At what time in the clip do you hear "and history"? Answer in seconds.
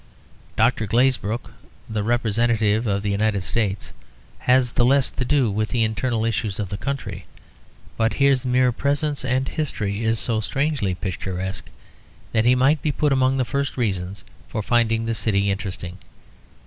9.23-10.03